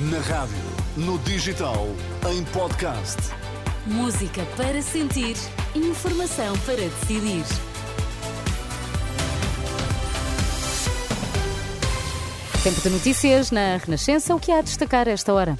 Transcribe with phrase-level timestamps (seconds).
[0.00, 0.54] Na rádio,
[0.96, 1.88] no digital,
[2.30, 3.16] em podcast.
[3.84, 5.34] Música para sentir,
[5.74, 7.42] informação para decidir.
[12.62, 14.36] Tempo de notícias na Renascença.
[14.36, 15.58] O que há a destacar esta hora?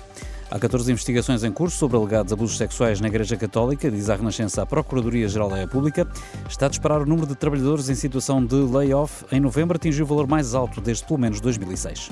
[0.48, 4.62] Há 14 investigações em curso sobre alegados abusos sexuais na Igreja Católica, diz a Renascença
[4.62, 6.06] à Procuradoria-Geral da República.
[6.48, 9.24] Está a disparar o número de trabalhadores em situação de layoff.
[9.32, 12.10] Em novembro atingiu o valor mais alto desde pelo menos 2006.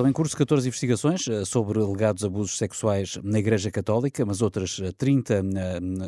[0.00, 4.80] Estão em curso 14 investigações eh, sobre alegados abusos sexuais na Igreja Católica, mas outras
[4.96, 5.40] 30 eh,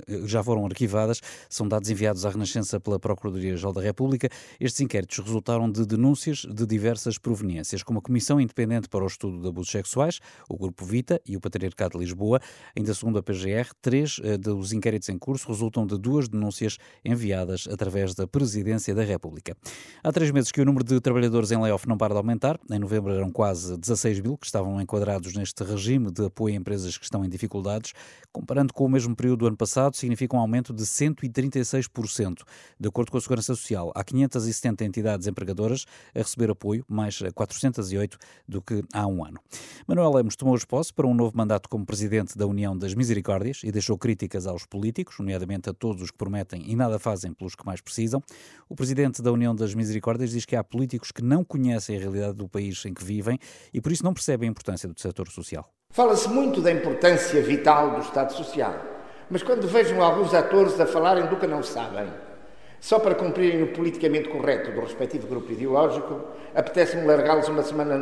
[0.08, 1.20] eh, já foram arquivadas.
[1.46, 4.30] São dados enviados à Renascença pela Procuradoria-Geral da República.
[4.58, 9.42] Estes inquéritos resultaram de denúncias de diversas proveniências, como a Comissão Independente para o Estudo
[9.42, 12.40] de Abusos Sexuais, o Grupo Vita e o Patriarcado de Lisboa.
[12.74, 18.14] Ainda segundo a PGR, três dos inquéritos em curso resultam de duas denúncias enviadas através
[18.14, 19.54] da Presidência da República.
[20.02, 22.58] Há três meses que o número de trabalhadores em layoff não para de aumentar.
[22.70, 26.96] Em novembro eram quase 16 mil que estavam enquadrados neste regime de apoio a empresas
[26.96, 27.92] que estão em dificuldades.
[28.32, 32.42] Comparando com o mesmo período do ano passado, significa um aumento de 136%.
[32.78, 38.16] De acordo com a Segurança Social, há 570 entidades empregadoras a receber apoio, mais 408
[38.48, 39.40] do que há um ano.
[39.86, 43.62] Manuel Lemos tomou os posse para um novo mandato como presidente da União das Misericórdias
[43.64, 47.56] e deixou críticas aos políticos, nomeadamente a todos os que prometem e nada fazem pelos
[47.56, 48.22] que mais precisam.
[48.68, 52.34] O presidente da União das Misericórdias diz que há políticos que não conhecem a realidade
[52.34, 53.38] do país em que vivem
[53.72, 55.68] e por isso não percebe a importância do setor social.
[55.90, 58.74] Fala-se muito da importância vital do Estado Social,
[59.30, 62.06] mas quando vejam alguns atores a falarem do que não sabem,
[62.80, 66.20] só para cumprirem o politicamente correto do respectivo grupo ideológico,
[66.54, 67.96] apetece-me largá-los uma semana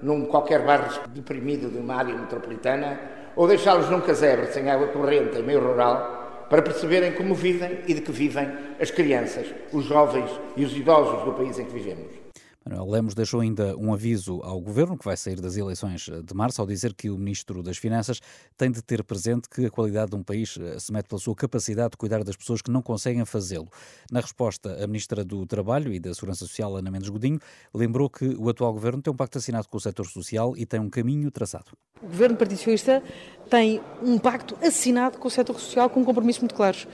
[0.00, 3.00] num qualquer bairro deprimido de uma área metropolitana
[3.34, 7.94] ou deixá-los num casebre sem água corrente em meio rural para perceberem como vivem e
[7.94, 8.48] de que vivem
[8.80, 12.29] as crianças, os jovens e os idosos do país em que vivemos.
[12.64, 16.60] Manuel Lemos deixou ainda um aviso ao governo, que vai sair das eleições de março,
[16.60, 18.20] ao dizer que o ministro das Finanças
[18.54, 21.34] tem de ter presente que a qualidade de um país eh, se mete pela sua
[21.34, 23.68] capacidade de cuidar das pessoas que não conseguem fazê-lo.
[24.12, 27.38] Na resposta, a ministra do Trabalho e da Segurança Social, Ana Mendes Godinho,
[27.72, 30.80] lembrou que o atual governo tem um pacto assinado com o setor social e tem
[30.80, 31.72] um caminho traçado.
[32.02, 33.02] O governo Partido Socialista
[33.48, 36.86] tem um pacto assinado com o setor social com compromissos muito claros.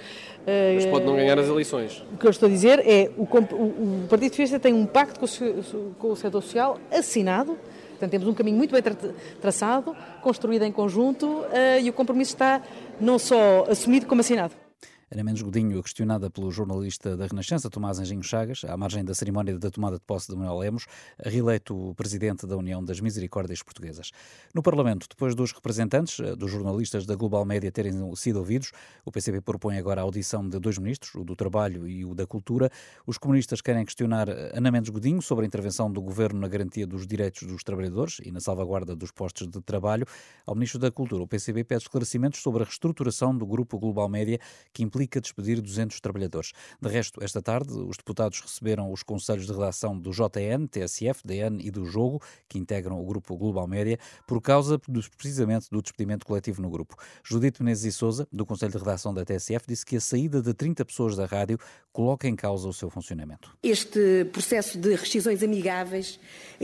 [0.75, 2.05] Mas pode não ganhar as eleições.
[2.13, 5.27] O que eu estou a dizer é o, o Partido Socialista tem um pacto com
[5.27, 5.56] o,
[5.99, 7.59] com o setor social assinado,
[7.91, 8.95] portanto temos um caminho muito bem tra
[9.41, 12.63] traçado, construído em conjunto uh, e o compromisso está
[13.01, 14.66] não só assumido como assinado.
[15.09, 19.57] Ana Mendes Godinho, questionada pelo jornalista da Renascença, Tomás Anjinho Chagas, à margem da cerimónia
[19.57, 20.87] da tomada de posse de Manuel Lemos,
[21.21, 24.11] reeleito presidente da União das Misericórdias Portuguesas.
[24.53, 28.73] No Parlamento, depois dos representantes eh, dos jornalistas da Global Média terem sido ouvidos,
[29.05, 32.27] o PCP propõe agora a audição de dois ministros, o do Trabalho e o da
[32.27, 32.69] Cultura.
[33.07, 37.07] Os comunistas querem questionar Ana Mendes Godinho sobre a intervenção do governo na garantia dos
[37.07, 40.05] direitos dos trabalhadores e na salvaguarda dos postos de trabalho.
[40.45, 44.41] Ao ministro da Cultura, o PCP pede esclarecimentos sobre a reestruturação do grupo Global Média,
[44.73, 46.53] que implica implica despedir 200 trabalhadores.
[46.81, 51.63] De resto, esta tarde, os deputados receberam os conselhos de redação do JN, TSF, DN
[51.63, 54.79] e do Jogo, que integram o grupo Global Média, por causa
[55.19, 56.97] precisamente do despedimento coletivo no grupo.
[57.23, 60.55] Judite Menezes e Souza, do Conselho de Redação da TSF, disse que a saída de
[60.55, 61.59] 30 pessoas da rádio
[61.93, 63.55] coloca em causa o seu funcionamento.
[63.63, 66.19] Este processo de rescisões amigáveis,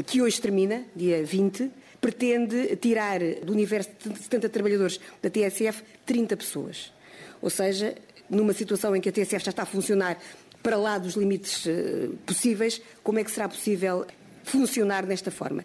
[0.06, 6.36] que hoje termina, dia 20, pretende tirar do universo de 70 trabalhadores da TSF 30
[6.36, 6.92] pessoas.
[7.42, 7.96] Ou seja,
[8.32, 10.18] numa situação em que a TSF já está a funcionar
[10.62, 14.06] para lá dos limites eh, possíveis, como é que será possível
[14.44, 15.64] funcionar desta forma?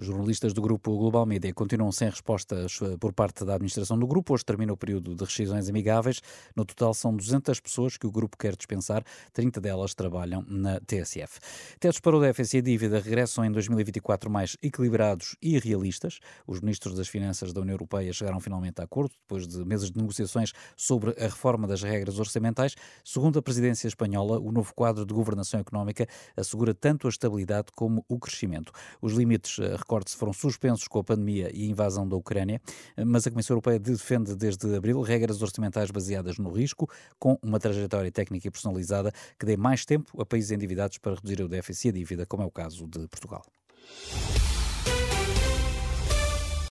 [0.00, 4.06] Os jornalistas do grupo Global Media continuam sem respostas eh, por parte da administração do
[4.06, 4.32] grupo.
[4.32, 6.22] Hoje termina o período de rescisões amigáveis.
[6.56, 9.04] No total, são 200 pessoas que o grupo quer dispensar.
[9.34, 11.38] 30 delas trabalham na TSF.
[11.78, 16.18] Tetos para o déficit e a dívida regressam em 2024 mais equilibrados e realistas.
[16.46, 20.00] Os ministros das Finanças da União Europeia chegaram finalmente a acordo, depois de meses de
[20.00, 22.74] negociações sobre a reforma das regras orçamentais.
[23.04, 28.02] Segundo a presidência espanhola, o novo quadro de governação económica assegura tanto a estabilidade como
[28.08, 28.72] o crescimento.
[29.02, 29.58] Os limites
[29.90, 32.60] eh, recortes foram suspensos com a pandemia e a invasão da Ucrânia,
[33.04, 36.88] mas a Comissão Europeia defende desde abril regras orçamentais baseadas no risco,
[37.18, 41.42] com uma trajetória técnica e personalizada que dê mais tempo a países endividados para reduzir
[41.42, 43.42] o déficit e a dívida, como é o caso de Portugal.